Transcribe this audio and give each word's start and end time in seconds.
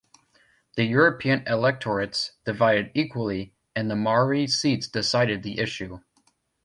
The 0.77 0.85
European 0.85 1.43
electorates 1.45 2.31
divided 2.43 2.89
equally 2.95 3.53
and 3.75 3.87
the 3.87 3.95
Maori 3.95 4.47
seats 4.47 4.87
decided 4.87 5.43
the 5.43 5.59
issue. 5.59 5.99